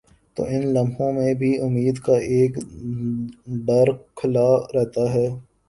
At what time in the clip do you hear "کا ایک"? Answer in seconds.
1.99-2.57